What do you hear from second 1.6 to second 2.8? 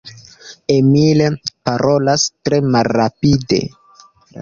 parolas tre